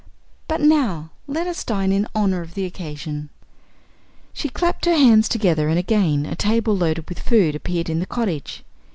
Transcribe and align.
But 0.47 0.61
now 0.61 1.11
let 1.27 1.45
us 1.45 1.63
dine 1.63 1.91
in 1.91 2.07
honor 2.15 2.41
of 2.41 2.55
the 2.55 2.65
occasion." 2.65 3.29
She 4.33 4.49
clapped 4.49 4.85
her 4.85 4.95
hands 4.97 5.29
together 5.29 5.69
and 5.69 5.77
again 5.77 6.25
a 6.25 6.35
table 6.35 6.75
loaded 6.75 7.07
with 7.07 7.19
food 7.19 7.53
appeared 7.53 7.87
in 7.87 7.99
the 7.99 8.07
cottage. 8.07 8.63